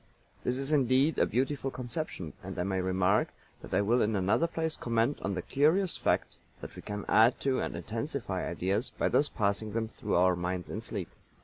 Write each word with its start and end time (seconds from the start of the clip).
This 0.43 0.57
is, 0.57 0.71
indeed, 0.71 1.19
a 1.19 1.27
beautiful 1.27 1.69
conception, 1.69 2.33
and 2.41 2.57
I 2.57 2.63
may 2.63 2.81
remark 2.81 3.27
that 3.61 3.71
I 3.71 3.81
will 3.83 4.01
in 4.01 4.15
another 4.15 4.47
place 4.47 4.75
comment 4.75 5.19
on 5.21 5.35
the 5.35 5.43
curious 5.43 5.95
fact 5.95 6.37
that 6.59 6.75
we 6.75 6.81
can 6.81 7.05
add 7.07 7.39
to 7.41 7.59
and 7.59 7.75
intensify 7.75 8.47
ideas 8.47 8.89
by 8.97 9.09
thus 9.09 9.29
passing 9.29 9.73
them 9.73 9.87
through 9.87 10.15
our 10.15 10.35
minds 10.35 10.71
in 10.71 10.81
sleep. 10.81 11.09